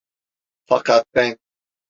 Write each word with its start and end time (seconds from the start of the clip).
Fakat 0.67 1.05
ben… 1.15 1.37